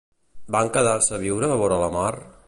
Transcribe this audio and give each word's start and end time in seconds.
Van 0.55 0.71
quedar-se 0.77 1.13
a 1.17 1.19
viure 1.25 1.51
vora 1.63 1.81
la 1.83 1.91
mar? 1.99 2.11